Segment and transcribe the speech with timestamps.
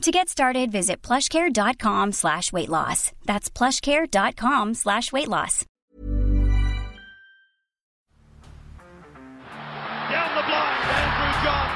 [0.00, 3.12] To get started, visit plushcare.com slash weight loss.
[3.26, 5.66] That's plushcare.com slash weight loss.
[10.08, 11.68] Down the blind, Andrew John.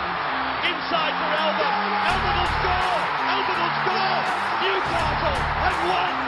[0.73, 1.77] Inside for Albert.
[2.09, 2.97] Albert will score.
[3.29, 4.25] Albert will score.
[4.65, 6.24] Newcastle have won.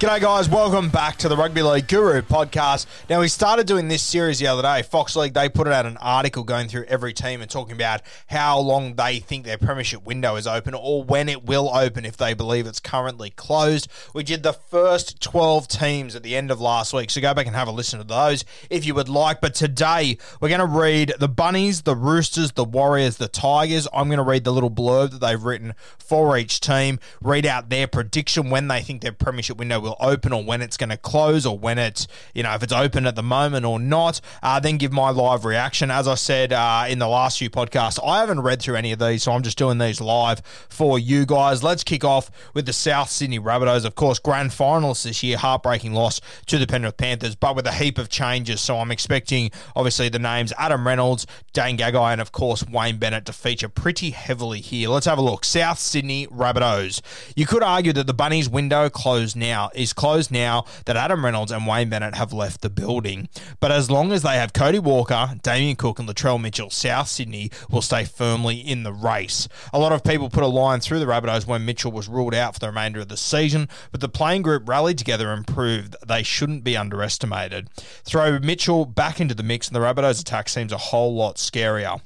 [0.00, 0.48] G'day, guys.
[0.48, 2.86] Welcome back to the Rugby League Guru podcast.
[3.10, 4.80] Now, we started doing this series the other day.
[4.80, 8.58] Fox League, they put out an article going through every team and talking about how
[8.60, 12.32] long they think their premiership window is open or when it will open if they
[12.32, 13.88] believe it's currently closed.
[14.14, 17.46] We did the first 12 teams at the end of last week, so go back
[17.46, 19.42] and have a listen to those if you would like.
[19.42, 23.86] But today, we're going to read the Bunnies, the Roosters, the Warriors, the Tigers.
[23.92, 27.68] I'm going to read the little blurb that they've written for each team, read out
[27.68, 30.96] their prediction when they think their premiership window will open or when it's going to
[30.96, 34.20] close or when it's, you know, if it's open at the moment or not.
[34.42, 35.90] Uh, then give my live reaction.
[35.90, 38.98] As I said uh, in the last few podcasts, I haven't read through any of
[38.98, 41.62] these, so I'm just doing these live for you guys.
[41.62, 43.84] Let's kick off with the South Sydney Rabbitohs.
[43.84, 47.72] Of course, grand finalists this year, heartbreaking loss to the Penrith Panthers, but with a
[47.72, 48.60] heap of changes.
[48.60, 53.26] So I'm expecting, obviously, the names Adam Reynolds, Dane Gagai, and of course, Wayne Bennett
[53.26, 54.88] to feature pretty heavily here.
[54.88, 55.44] Let's have a look.
[55.44, 57.00] South Sydney Rabbitohs.
[57.34, 61.52] You could argue that the Bunnies window closed now is closed now that Adam Reynolds
[61.52, 63.28] and Wayne Bennett have left the building.
[63.58, 67.50] But as long as they have Cody Walker, Damien Cook, and Latrell Mitchell, South Sydney
[67.70, 69.48] will stay firmly in the race.
[69.72, 72.54] A lot of people put a line through the Rabbitohs when Mitchell was ruled out
[72.54, 76.22] for the remainder of the season, but the playing group rallied together and proved they
[76.22, 77.68] shouldn't be underestimated.
[78.04, 82.00] Throw Mitchell back into the mix, and the Rabbitohs attack seems a whole lot scarier.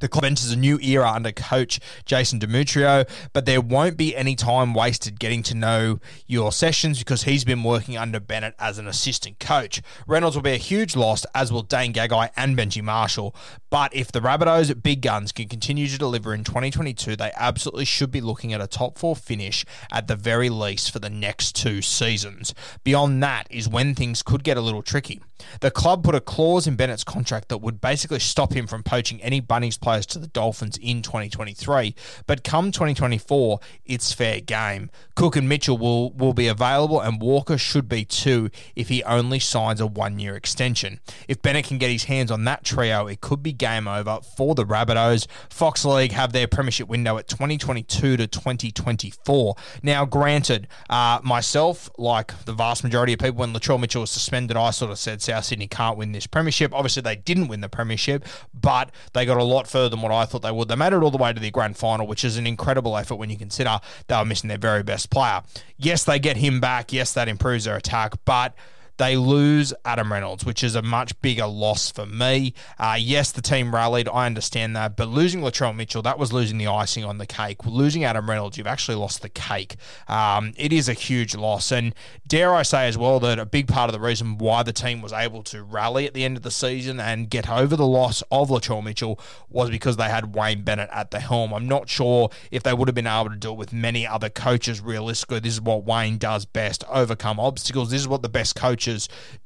[0.00, 4.34] The club enters a new era under coach Jason Demetriou, but there won't be any
[4.34, 8.86] time wasted getting to know your sessions because he's been working under Bennett as an
[8.86, 9.82] assistant coach.
[10.06, 13.34] Reynolds will be a huge loss, as will Dane Gagai and Benji Marshall.
[13.70, 18.10] But if the Rabbitohs big guns can continue to deliver in 2022, they absolutely should
[18.10, 21.82] be looking at a top four finish at the very least for the next two
[21.82, 22.54] seasons.
[22.84, 25.20] Beyond that is when things could get a little tricky.
[25.60, 29.22] The club put a clause in Bennett's contract that would basically stop him from poaching
[29.22, 31.94] any Bunnies players to the Dolphins in 2023.
[32.26, 34.90] But come 2024, it's fair game.
[35.14, 39.38] Cook and Mitchell will, will be available, and Walker should be too if he only
[39.38, 41.00] signs a one year extension.
[41.26, 44.54] If Bennett can get his hands on that trio, it could be game over for
[44.54, 45.26] the Rabbitohs.
[45.48, 49.54] Fox League have their premiership window at 2022 to 2024.
[49.82, 54.54] Now, granted, uh, myself, like the vast majority of people, when Latrell Mitchell was suspended,
[54.54, 56.74] I sort of said South Sydney can't win this premiership.
[56.74, 60.24] Obviously, they didn't win the premiership, but they got a lot further than what I
[60.24, 60.66] thought they would.
[60.66, 63.14] They made it all the way to the grand final, which is an incredible effort
[63.14, 63.78] when you consider
[64.08, 65.42] they were missing their very best player.
[65.76, 66.92] Yes, they get him back.
[66.92, 68.56] Yes, that improves their attack, but
[68.98, 72.52] they lose Adam Reynolds, which is a much bigger loss for me.
[72.78, 74.08] Uh, yes, the team rallied.
[74.08, 74.96] I understand that.
[74.96, 77.64] But losing Latrell Mitchell, that was losing the icing on the cake.
[77.64, 79.76] Losing Adam Reynolds, you've actually lost the cake.
[80.08, 81.70] Um, it is a huge loss.
[81.72, 81.94] And
[82.26, 85.00] dare I say as well that a big part of the reason why the team
[85.00, 88.22] was able to rally at the end of the season and get over the loss
[88.32, 91.54] of Latrell Mitchell was because they had Wayne Bennett at the helm.
[91.54, 94.28] I'm not sure if they would have been able to do it with many other
[94.28, 95.38] coaches realistically.
[95.38, 97.90] This is what Wayne does best overcome obstacles.
[97.90, 98.87] This is what the best coaches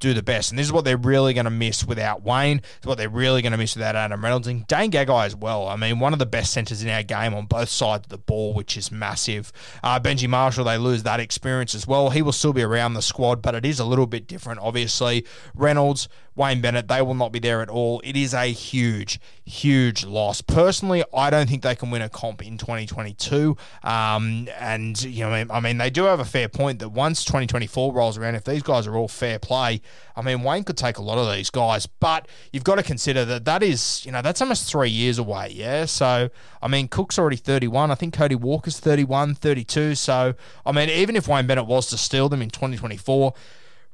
[0.00, 0.50] do the best.
[0.50, 2.60] And this is what they're really going to miss without Wayne.
[2.78, 5.68] It's what they're really going to miss without Adam Reynolds and Dane Gagai as well.
[5.68, 8.18] I mean, one of the best centres in our game on both sides of the
[8.18, 9.52] ball, which is massive.
[9.82, 12.10] Uh, Benji Marshall, they lose that experience as well.
[12.10, 15.26] He will still be around the squad, but it is a little bit different, obviously.
[15.54, 18.00] Reynolds, Wayne Bennett, they will not be there at all.
[18.04, 20.40] It is a huge, huge loss.
[20.40, 23.56] Personally, I don't think they can win a comp in 2022.
[23.82, 27.92] Um, and, you know, I mean, they do have a fair point that once 2024
[27.92, 29.82] rolls around, if these guys are all fair play,
[30.16, 31.86] I mean, Wayne could take a lot of these guys.
[31.86, 35.50] But you've got to consider that that is, you know, that's almost three years away,
[35.52, 35.84] yeah?
[35.84, 36.30] So,
[36.62, 37.90] I mean, Cook's already 31.
[37.90, 39.94] I think Cody Walker's 31, 32.
[39.96, 43.34] So, I mean, even if Wayne Bennett was to steal them in 2024,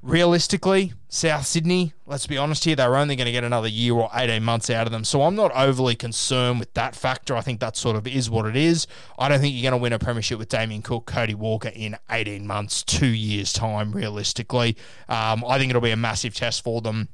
[0.03, 4.11] realistically, South Sydney, let's be honest here, they're only going to get another year or
[4.15, 5.05] 18 months out of them.
[5.05, 7.37] So I'm not overly concerned with that factor.
[7.37, 8.87] I think that sort of is what it is.
[9.19, 11.97] I don't think you're going to win a premiership with Damien Cook, Cody Walker in
[12.11, 14.77] 18 months, two years' time, realistically.
[15.09, 17.09] Um, I think it'll be a massive test for them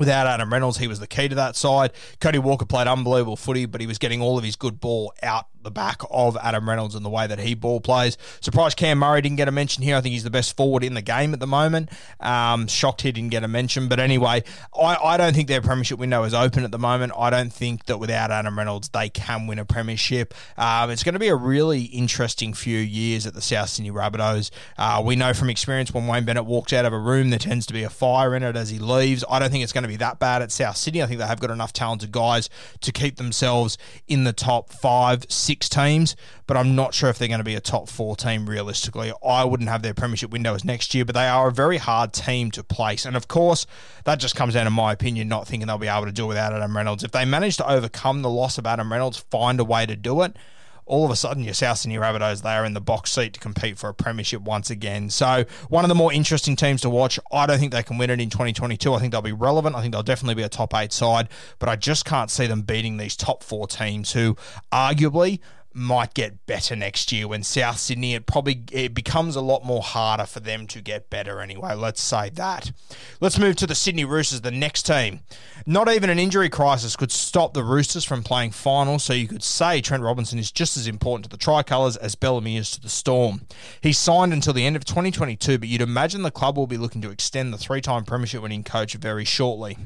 [0.00, 1.92] without Adam Reynolds, he was the key to that side.
[2.20, 5.46] Cody Walker played unbelievable footy, but he was getting all of his good ball out
[5.62, 8.16] the back of Adam Reynolds and the way that he ball plays.
[8.40, 9.96] Surprised Cam Murray didn't get a mention here.
[9.96, 11.90] I think he's the best forward in the game at the moment.
[12.20, 13.88] Um, shocked he didn't get a mention.
[13.88, 14.42] But anyway,
[14.78, 17.12] I, I don't think their premiership window is open at the moment.
[17.16, 20.34] I don't think that without Adam Reynolds, they can win a premiership.
[20.56, 24.50] Um, it's going to be a really interesting few years at the South Sydney Rabbitohs.
[24.78, 27.66] Uh, we know from experience when Wayne Bennett walks out of a room, there tends
[27.66, 29.24] to be a fire in it as he leaves.
[29.28, 31.02] I don't think it's going to be that bad at South Sydney.
[31.02, 32.48] I think they have got enough talented guys
[32.80, 33.78] to keep themselves
[34.08, 36.14] in the top five, six teams,
[36.46, 39.12] but I'm not sure if they're going to be a top four team realistically.
[39.26, 42.12] I wouldn't have their premiership window as next year, but they are a very hard
[42.12, 43.04] team to place.
[43.04, 43.66] And of course,
[44.04, 46.52] that just comes down to my opinion, not thinking they'll be able to do without
[46.52, 47.02] Adam Reynolds.
[47.02, 50.22] If they manage to overcome the loss of Adam Reynolds, find a way to do
[50.22, 50.36] it,
[50.90, 53.40] all of a sudden your South Sydney Rabbitohs, they are in the box seat to
[53.40, 55.08] compete for a premiership once again.
[55.08, 57.18] So one of the more interesting teams to watch.
[57.30, 58.92] I don't think they can win it in 2022.
[58.92, 59.76] I think they'll be relevant.
[59.76, 61.28] I think they'll definitely be a top eight side,
[61.60, 64.36] but I just can't see them beating these top four teams who
[64.72, 65.38] arguably
[65.72, 67.28] might get better next year.
[67.28, 71.10] When South Sydney it probably it becomes a lot more harder for them to get
[71.10, 71.74] better anyway.
[71.74, 72.72] Let's say that.
[73.20, 75.20] Let's move to the Sydney Roosters the next team.
[75.66, 79.42] Not even an injury crisis could stop the Roosters from playing finals so you could
[79.42, 82.88] say Trent Robinson is just as important to the Tricolours as Bellamy is to the
[82.88, 83.42] Storm.
[83.80, 87.02] He's signed until the end of 2022 but you'd imagine the club will be looking
[87.02, 89.76] to extend the three-time premiership winning coach very shortly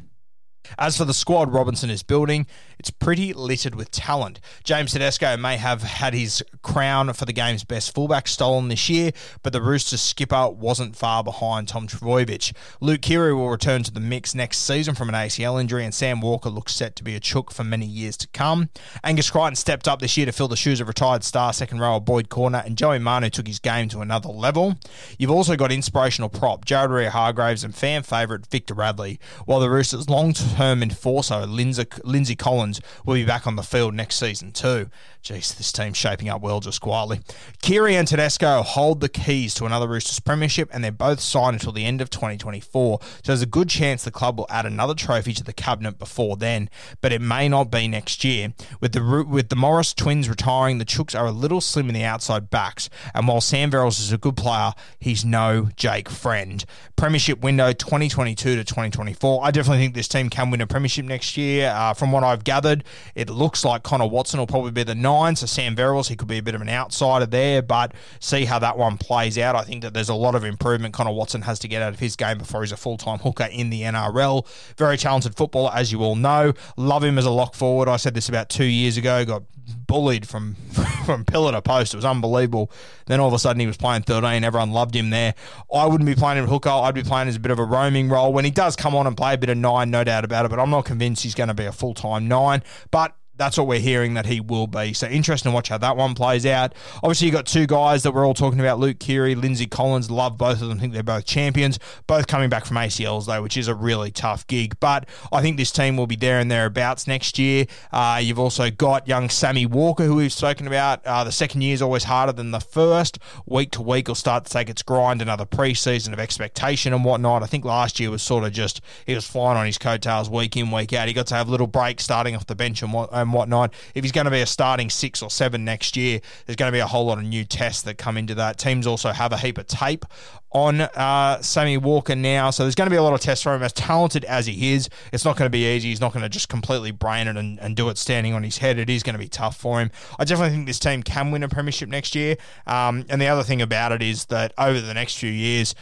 [0.78, 2.46] as for the squad Robinson is building,
[2.78, 4.40] it's pretty littered with talent.
[4.62, 9.12] James Tedesco may have had his crown for the game's best fullback stolen this year,
[9.42, 12.52] but the Roosters skipper wasn't far behind Tom Trbojevic.
[12.80, 16.20] Luke Keary will return to the mix next season from an ACL injury, and Sam
[16.20, 18.70] Walker looks set to be a chook for many years to come.
[19.02, 22.00] Angus Crichton stepped up this year to fill the shoes of retired star second rower
[22.00, 24.76] Boyd Cordner, and Joey Manu took his game to another level.
[25.18, 30.10] You've also got inspirational prop Jared Waerea-Hargreaves and fan favourite Victor Radley, while the Roosters'
[30.10, 34.52] long term term enforcer, Lindsay, Lindsay Collins, will be back on the field next season
[34.52, 34.88] too.
[35.24, 37.20] Jeez, this team's shaping up well just quietly.
[37.62, 41.72] Keary and Tedesco hold the keys to another Roosters premiership, and they're both signed until
[41.72, 42.98] the end of 2024.
[43.00, 46.36] So there's a good chance the club will add another trophy to the cabinet before
[46.36, 46.68] then,
[47.00, 48.52] but it may not be next year.
[48.82, 52.04] With the with the Morris twins retiring, the Chooks are a little slim in the
[52.04, 56.62] outside backs, and while Sam Verrills is a good player, he's no Jake Friend.
[56.96, 59.42] Premiership window 2022 to 2024.
[59.42, 61.72] I definitely think this team can win a premiership next year.
[61.74, 62.84] Uh, from what I've gathered,
[63.14, 65.36] it looks like Connor Watson will probably be the nine.
[65.36, 68.58] So Sam Verrills, he could be a bit of an outsider there, but see how
[68.58, 69.56] that one plays out.
[69.56, 72.00] I think that there's a lot of improvement Connor Watson has to get out of
[72.00, 74.46] his game before he's a full time hooker in the NRL.
[74.76, 76.52] Very talented footballer, as you all know.
[76.76, 77.88] Love him as a lock forward.
[77.88, 79.24] I said this about two years ago.
[79.24, 79.44] Got
[79.86, 80.54] bullied from
[81.06, 81.94] from pillar to post.
[81.94, 82.70] It was unbelievable.
[83.06, 84.44] Then all of a sudden he was playing 13.
[84.44, 85.34] Everyone loved him there.
[85.72, 86.70] I wouldn't be playing him hooker.
[86.70, 88.32] I'd be playing as a bit of a roaming role.
[88.32, 90.48] When he does come on and play a bit of nine, no doubt about it.
[90.48, 92.62] But I'm not convinced he's going to be a full time nine.
[92.90, 94.92] But that's what we're hearing that he will be.
[94.92, 96.74] So interesting to watch how that one plays out.
[97.02, 100.10] Obviously, you got two guys that we're all talking about: Luke Keary, Lindsay Collins.
[100.10, 100.78] Love both of them.
[100.78, 101.78] Think they're both champions.
[102.06, 104.78] Both coming back from ACLs though, which is a really tough gig.
[104.80, 107.66] But I think this team will be there and thereabouts next year.
[107.92, 111.04] Uh, you've also got young Sammy Walker, who we've spoken about.
[111.04, 113.18] Uh, the second year is always harder than the first.
[113.46, 115.22] Week to week, will start to take its grind.
[115.22, 117.42] Another preseason of expectation and whatnot.
[117.42, 120.56] I think last year was sort of just he was flying on his coattails week
[120.56, 121.08] in week out.
[121.08, 123.74] He got to have little breaks starting off the bench and what and whatnot.
[123.94, 126.76] If he's going to be a starting six or seven next year, there's going to
[126.76, 128.58] be a whole lot of new tests that come into that.
[128.58, 130.04] Teams also have a heap of tape
[130.52, 133.54] on uh, Sammy Walker now, so there's going to be a lot of tests for
[133.54, 133.62] him.
[133.62, 135.88] As talented as he is, it's not going to be easy.
[135.88, 138.58] He's not going to just completely brain it and, and do it standing on his
[138.58, 138.78] head.
[138.78, 139.90] It is going to be tough for him.
[140.16, 142.36] I definitely think this team can win a premiership next year.
[142.68, 145.74] Um, and the other thing about it is that over the next few years,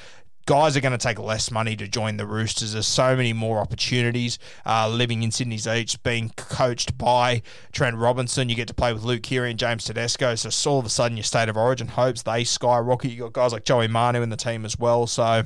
[0.47, 2.73] guys are going to take less money to join the Roosters.
[2.73, 8.49] There's so many more opportunities uh, living in Sydney's Each, being coached by Trent Robinson.
[8.49, 10.35] You get to play with Luke Keary and James Tedesco.
[10.35, 13.11] So all of a sudden, your state of origin hopes they skyrocket.
[13.11, 15.07] You got guys like Joey Manu in the team as well.
[15.07, 15.45] So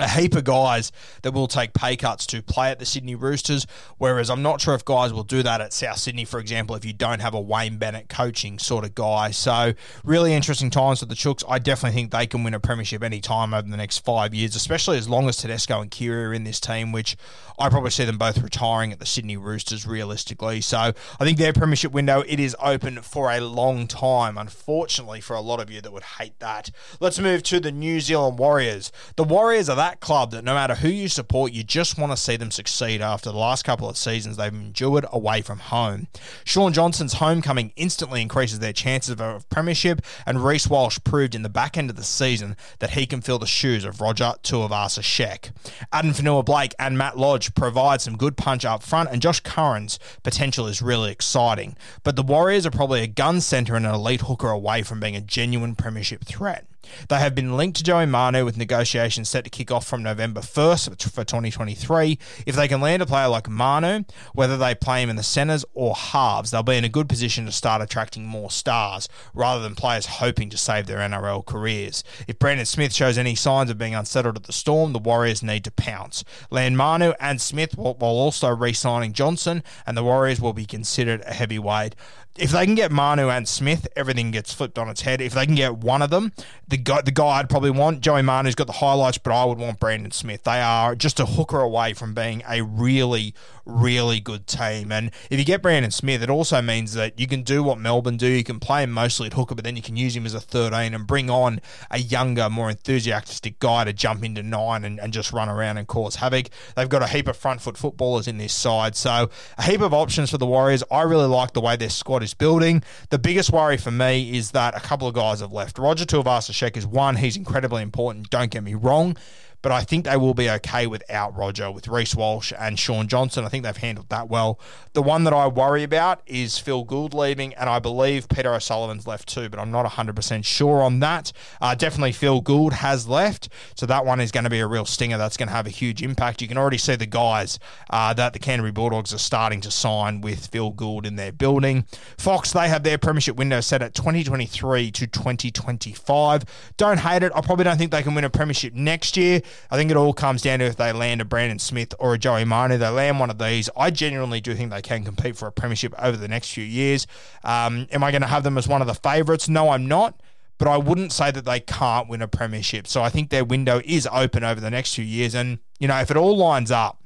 [0.00, 0.90] a heap of guys
[1.22, 3.66] that will take pay cuts to play at the Sydney Roosters,
[3.98, 6.84] whereas I'm not sure if guys will do that at South Sydney, for example, if
[6.84, 9.30] you don't have a Wayne Bennett coaching sort of guy.
[9.30, 11.44] So, really interesting times for the Chooks.
[11.48, 14.56] I definitely think they can win a premiership any time over the next five years,
[14.56, 17.16] especially as long as Tedesco and Keary are in this team, which
[17.58, 20.60] I probably see them both retiring at the Sydney Roosters realistically.
[20.62, 25.36] So, I think their premiership window, it is open for a long time, unfortunately, for
[25.36, 26.70] a lot of you that would hate that.
[27.00, 28.92] Let's move to the New Zealand Warriors.
[29.16, 32.12] The Warriors are that that club that no matter who you support, you just want
[32.12, 36.06] to see them succeed after the last couple of seasons they've endured away from home.
[36.44, 41.42] Shaun Johnson's homecoming instantly increases their chances of a premiership, and Reece Walsh proved in
[41.42, 45.50] the back end of the season that he can fill the shoes of Roger Tuivasa-Sheck.
[45.92, 50.68] Addin Fonua-Blake and Matt Lodge provide some good punch up front, and Josh Curran's potential
[50.68, 51.76] is really exciting.
[52.04, 55.16] But the Warriors are probably a gun centre and an elite hooker away from being
[55.16, 56.64] a genuine premiership threat.
[57.08, 60.40] They have been linked to Joey Manu with negotiations set to kick off from November
[60.40, 62.18] 1st for 2023.
[62.46, 64.04] If they can land a player like Manu,
[64.34, 67.46] whether they play him in the centres or halves, they'll be in a good position
[67.46, 72.02] to start attracting more stars rather than players hoping to save their NRL careers.
[72.26, 75.64] If Brandon Smith shows any signs of being unsettled at the Storm, the Warriors need
[75.64, 76.24] to pounce.
[76.50, 81.22] Land Manu and Smith while also re signing Johnson, and the Warriors will be considered
[81.26, 81.94] a heavyweight
[82.38, 85.20] if they can get Manu and Smith, everything gets flipped on its head.
[85.20, 86.32] If they can get one of them,
[86.68, 89.58] the guy, the guy I'd probably want, Joey Manu's got the highlights, but I would
[89.58, 90.44] want Brandon Smith.
[90.44, 93.34] They are just a hooker away from being a really,
[93.66, 94.92] really good team.
[94.92, 98.16] And if you get Brandon Smith, it also means that you can do what Melbourne
[98.16, 98.28] do.
[98.28, 100.40] You can play him mostly at hooker, but then you can use him as a
[100.40, 101.60] 13 and bring on
[101.90, 105.88] a younger, more enthusiastic guy to jump into nine and, and just run around and
[105.88, 106.46] cause havoc.
[106.76, 108.94] They've got a heap of front foot footballers in this side.
[108.94, 110.84] So a heap of options for the Warriors.
[110.92, 112.82] I really like the way their squad is building.
[113.10, 115.78] The biggest worry for me is that a couple of guys have left.
[115.78, 117.16] Roger Tuivasa-Sheck is one.
[117.16, 118.30] He's incredibly important.
[118.30, 119.16] Don't get me wrong
[119.62, 123.44] but I think they will be okay without Roger, with Reece Walsh and Shaun Johnson.
[123.44, 124.58] I think they've handled that well.
[124.92, 129.06] The one that I worry about is Phil Gould leaving, and I believe Peter O'Sullivan's
[129.06, 131.32] left too, but I'm not 100% sure on that.
[131.60, 134.84] Uh, definitely Phil Gould has left, so that one is going to be a real
[134.84, 135.18] stinger.
[135.18, 136.42] That's going to have a huge impact.
[136.42, 137.58] You can already see the guys
[137.90, 141.84] uh, that the Canterbury Bulldogs are starting to sign with Phil Gould in their building.
[142.18, 146.44] Fox, they have their premiership window set at 2023 to 2025.
[146.76, 147.32] Don't hate it.
[147.34, 149.42] I probably don't think they can win a premiership next year.
[149.70, 152.18] I think it all comes down to if they land a Brandon Smith or a
[152.18, 152.78] Joey Manu.
[152.78, 153.68] They land one of these.
[153.76, 157.06] I genuinely do think they can compete for a premiership over the next few years.
[157.44, 159.48] Um, am I going to have them as one of the favourites?
[159.48, 160.20] No, I'm not.
[160.58, 162.86] But I wouldn't say that they can't win a premiership.
[162.86, 165.34] So I think their window is open over the next few years.
[165.34, 167.02] And, you know, if it all lines up,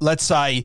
[0.00, 0.64] let's say.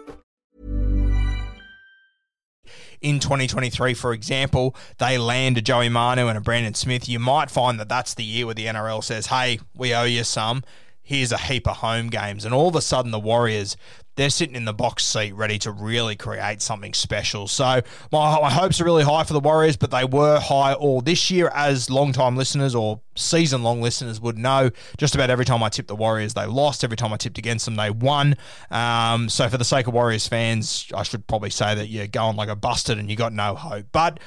[3.01, 7.49] in 2023, for example, they land a Joey Manu and a Brandon Smith, you might
[7.49, 10.63] find that that's the year where the NRL says, hey, we owe you some.
[11.11, 12.45] Here's a heap of home games.
[12.45, 13.75] And all of a sudden, the Warriors,
[14.15, 17.49] they're sitting in the box seat ready to really create something special.
[17.49, 17.81] So
[18.13, 21.29] my, my hopes are really high for the Warriors, but they were high all this
[21.29, 24.69] year, as long-time listeners or season-long listeners would know.
[24.97, 26.81] Just about every time I tipped the Warriors, they lost.
[26.85, 28.37] Every time I tipped against them, they won.
[28.69, 32.37] Um, so for the sake of Warriors fans, I should probably say that you're going
[32.37, 33.87] like a busted and you got no hope.
[33.91, 34.21] But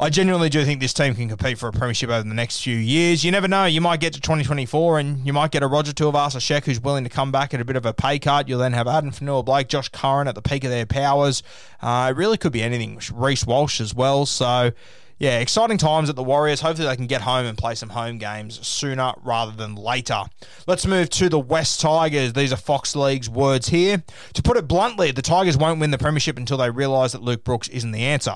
[0.00, 2.74] I genuinely do think this team can compete for a premiership over the next few
[2.74, 3.22] years.
[3.22, 3.66] You never know.
[3.66, 7.10] You might get to 2024 and you might get a Roger Tuivasa-Sheck who's willing to
[7.10, 8.48] come back at a bit of a pay cut.
[8.48, 11.42] You'll then have Adam Fonua-Blake, Josh Curran at the peak of their powers.
[11.82, 12.98] Uh, it really could be anything.
[13.12, 14.24] Reece Walsh as well.
[14.24, 14.72] So
[15.20, 16.62] yeah, exciting times at the Warriors.
[16.62, 20.22] Hopefully, they can get home and play some home games sooner rather than later.
[20.66, 22.32] Let's move to the West Tigers.
[22.32, 24.02] These are Fox League's words here.
[24.32, 27.44] To put it bluntly, the Tigers won't win the Premiership until they realise that Luke
[27.44, 28.34] Brooks isn't the answer.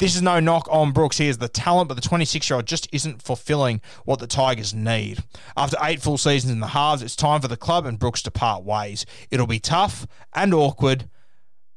[0.00, 1.18] This is no knock on Brooks.
[1.18, 4.74] He has the talent, but the 26 year old just isn't fulfilling what the Tigers
[4.74, 5.22] need.
[5.56, 8.32] After eight full seasons in the halves, it's time for the club and Brooks to
[8.32, 9.06] part ways.
[9.30, 11.08] It'll be tough and awkward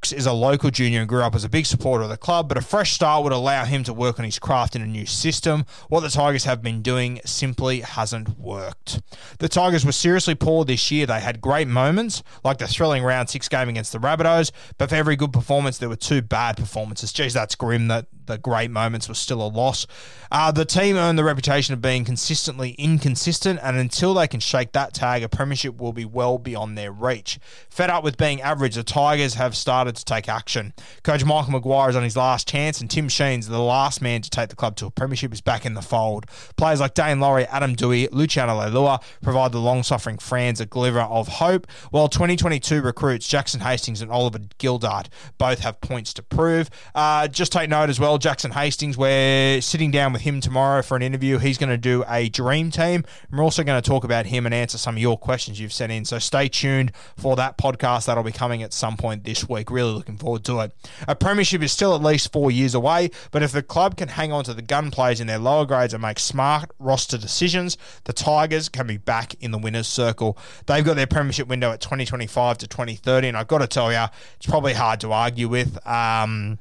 [0.03, 2.57] is a local junior and grew up as a big supporter of the club, but
[2.57, 5.65] a fresh start would allow him to work on his craft in a new system.
[5.89, 9.01] What the Tigers have been doing simply hasn't worked.
[9.39, 11.05] The Tigers were seriously poor this year.
[11.05, 14.95] They had great moments, like the thrilling round six game against the Rabbitohs, but for
[14.95, 17.11] every good performance, there were two bad performances.
[17.11, 19.87] Geez, that's grim that the great moments were still a loss.
[20.31, 24.73] Uh, the team earned the reputation of being consistently inconsistent, and until they can shake
[24.73, 27.39] that tag, a premiership will be well beyond their reach.
[27.69, 30.73] Fed up with being average, the Tigers have started to take action.
[31.03, 34.29] Coach Michael Maguire is on his last chance, and Tim Sheens, the last man to
[34.29, 36.25] take the club to a premiership, is back in the fold.
[36.55, 41.27] Players like Daine Laurie, Adam Doueihi, Luciano Leilua provide the long-suffering fans a glimmer of
[41.27, 46.69] hope, while 2022 recruits Jackson Hastings and Oliver Gildart both have points to prove.
[46.95, 50.95] Uh, just take note as well, Jackson Hastings, we're sitting down with him tomorrow for
[50.95, 51.37] an interview.
[51.37, 53.03] He's going to do a dream team.
[53.31, 55.91] We're also going to talk about him and answer some of your questions you've sent
[55.91, 56.05] in.
[56.05, 58.05] So stay tuned for that podcast.
[58.05, 59.69] That'll be coming at some point this week.
[59.77, 60.71] Really looking forward to it.
[61.07, 64.31] A premiership is still at least four years away, but if the club can hang
[64.31, 68.11] on to the gun players in their lower grades and make smart roster decisions, the
[68.11, 70.35] Tigers can be back in the winners' circle.
[70.65, 74.03] They've got their premiership window at 2025 to 2030, and I've got to tell you,
[74.37, 75.85] it's probably hard to argue with.
[75.85, 76.57] Um,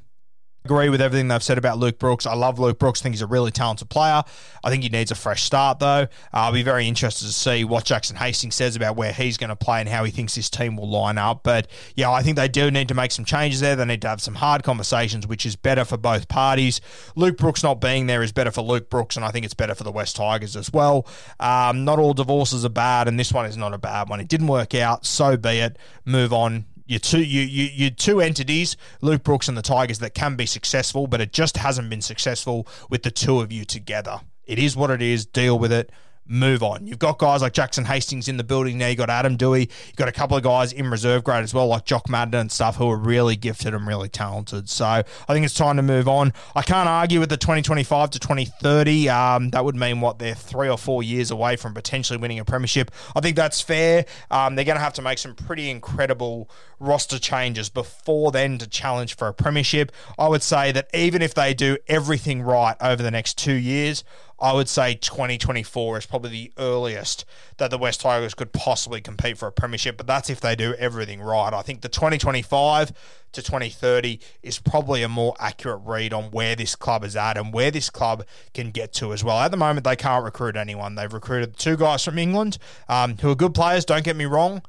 [0.67, 2.25] agree with everything they've said about Luke Brooks.
[2.25, 3.01] I love Luke Brooks.
[3.01, 4.21] I think he's a really talented player.
[4.65, 6.01] I think he needs a fresh start, though.
[6.03, 9.49] Uh, I'll be very interested to see what Jackson Hastings says about where he's going
[9.49, 11.43] to play and how he thinks his team will line up.
[11.43, 13.77] But yeah, I think they do need to make some changes there.
[13.77, 16.81] They need to have some hard conversations, which is better for both parties.
[17.15, 19.73] Luke Brooks not being there is better for Luke Brooks, and I think it's better
[19.73, 21.07] for the West Tigers as well.
[21.39, 24.19] Um, not all divorces are bad, and this one is not a bad one.
[24.19, 25.77] It didn't work out, so be it.
[26.03, 30.13] Move on your two you, you you two entities, Luke Brooks and the Tigers, that
[30.13, 34.21] can be successful, but it just hasn't been successful with the two of you together.
[34.45, 35.25] It is what it is.
[35.25, 35.91] Deal with it
[36.27, 36.87] move on.
[36.87, 38.87] You've got guys like Jackson Hastings in the building now.
[38.87, 39.69] You've got Adam Doueihi.
[39.87, 42.51] You've got a couple of guys in reserve grade as well, like Jock Madden and
[42.51, 44.69] stuff, who are really gifted and really talented.
[44.69, 46.33] So I think it's time to move on.
[46.55, 49.09] I can't argue with the 2025 to 2030.
[49.09, 52.45] Um, that would mean what they're three or four years away from potentially winning a
[52.45, 52.91] premiership.
[53.15, 54.05] I think that's fair.
[54.31, 58.67] Um, they're going to have to make some pretty incredible roster changes before then to
[58.67, 59.91] challenge for a premiership.
[60.17, 64.03] I would say that even if they do everything right over the next two years,
[64.39, 67.25] I would say 2024 is probably the earliest
[67.57, 70.75] that the West Tigers could possibly compete for a premiership, but that's if they do
[70.75, 71.53] everything right.
[71.53, 72.91] I think the 2025
[73.31, 77.51] to 2030 is probably a more accurate read on where this club is at and
[77.51, 79.39] where this club can get to as well.
[79.39, 80.95] At the moment, they can't recruit anyone.
[80.95, 84.61] They've recruited two guys from England um, who are good players, don't get me wrong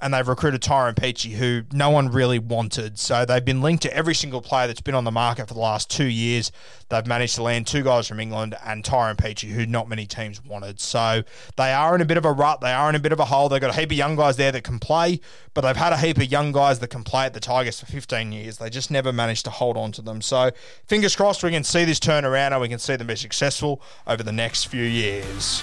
[0.00, 2.98] and they've recruited Tyrone Peachey, who no one really wanted.
[2.98, 5.60] So they've been linked to every single player that's been on the market for the
[5.60, 6.50] last two years.
[6.88, 10.44] They've managed to land two guys from England and Tyrone Peachey, who not many teams
[10.44, 10.80] wanted.
[10.80, 11.22] So
[11.56, 12.60] they are in a bit of a rut.
[12.60, 13.48] They are in a bit of a hole.
[13.48, 15.20] They've got a heap of young guys there that can play,
[15.54, 17.86] but they've had a heap of young guys that can play at the Tigers for
[17.86, 18.58] 15 years.
[18.58, 20.22] They just never managed to hold on to them.
[20.22, 20.50] So
[20.86, 23.82] fingers crossed we can see this turn around and we can see them be successful
[24.06, 25.62] over the next few years.